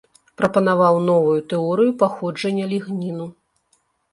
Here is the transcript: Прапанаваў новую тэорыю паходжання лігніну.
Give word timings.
Прапанаваў 0.39 0.95
новую 1.09 1.35
тэорыю 1.53 1.91
паходжання 2.05 2.65
лігніну. 2.73 3.31